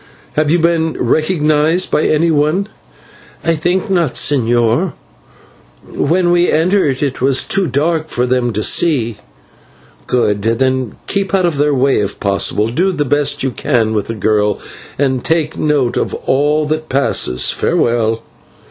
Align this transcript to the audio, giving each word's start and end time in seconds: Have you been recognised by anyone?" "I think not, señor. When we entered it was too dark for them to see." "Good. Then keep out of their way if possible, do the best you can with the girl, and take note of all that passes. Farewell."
Have 0.33 0.49
you 0.49 0.57
been 0.57 0.93
recognised 0.93 1.91
by 1.91 2.07
anyone?" 2.07 2.67
"I 3.43 3.53
think 3.53 3.87
not, 3.87 4.15
señor. 4.15 4.93
When 5.87 6.31
we 6.31 6.49
entered 6.51 7.03
it 7.03 7.21
was 7.21 7.43
too 7.43 7.67
dark 7.67 8.07
for 8.09 8.25
them 8.25 8.51
to 8.53 8.63
see." 8.63 9.17
"Good. 10.07 10.41
Then 10.41 10.95
keep 11.05 11.35
out 11.35 11.45
of 11.45 11.59
their 11.59 11.75
way 11.75 11.97
if 11.99 12.19
possible, 12.19 12.69
do 12.69 12.91
the 12.91 13.05
best 13.05 13.43
you 13.43 13.51
can 13.51 13.93
with 13.93 14.07
the 14.07 14.15
girl, 14.15 14.57
and 14.97 15.23
take 15.23 15.55
note 15.55 15.97
of 15.97 16.15
all 16.15 16.65
that 16.65 16.89
passes. 16.89 17.51
Farewell." 17.51 18.23